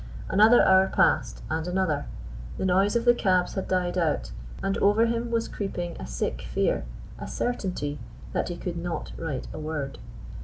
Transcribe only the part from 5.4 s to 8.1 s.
creeping a sick fear, a certainty,